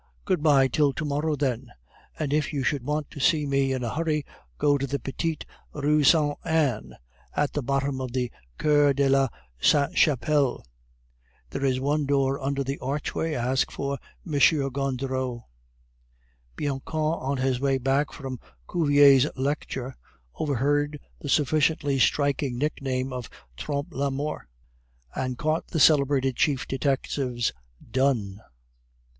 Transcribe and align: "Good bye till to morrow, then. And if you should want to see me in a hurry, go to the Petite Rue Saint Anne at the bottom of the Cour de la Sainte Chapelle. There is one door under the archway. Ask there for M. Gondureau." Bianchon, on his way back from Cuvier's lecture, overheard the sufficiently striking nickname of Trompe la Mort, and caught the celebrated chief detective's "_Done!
"Good 0.25 0.41
bye 0.41 0.67
till 0.67 0.93
to 0.93 1.05
morrow, 1.05 1.35
then. 1.35 1.73
And 2.17 2.33
if 2.33 2.51
you 2.51 2.63
should 2.63 2.81
want 2.83 3.11
to 3.11 3.19
see 3.19 3.45
me 3.45 3.71
in 3.71 3.83
a 3.83 3.93
hurry, 3.93 4.25
go 4.57 4.75
to 4.79 4.87
the 4.87 4.97
Petite 4.97 5.45
Rue 5.75 6.03
Saint 6.03 6.39
Anne 6.43 6.97
at 7.35 7.53
the 7.53 7.61
bottom 7.61 8.01
of 8.01 8.11
the 8.11 8.31
Cour 8.57 8.93
de 8.95 9.07
la 9.07 9.27
Sainte 9.59 9.95
Chapelle. 9.95 10.65
There 11.51 11.63
is 11.63 11.79
one 11.79 12.07
door 12.07 12.41
under 12.41 12.63
the 12.63 12.79
archway. 12.79 13.35
Ask 13.35 13.69
there 13.69 13.75
for 13.75 13.99
M. 14.25 14.39
Gondureau." 14.71 15.45
Bianchon, 16.55 16.99
on 16.99 17.37
his 17.37 17.59
way 17.59 17.77
back 17.77 18.11
from 18.11 18.39
Cuvier's 18.67 19.27
lecture, 19.35 19.95
overheard 20.33 20.99
the 21.19 21.29
sufficiently 21.29 21.99
striking 21.99 22.57
nickname 22.57 23.13
of 23.13 23.29
Trompe 23.55 23.93
la 23.95 24.09
Mort, 24.09 24.47
and 25.13 25.37
caught 25.37 25.67
the 25.67 25.79
celebrated 25.79 26.35
chief 26.37 26.67
detective's 26.67 27.53
"_Done! 27.91 28.37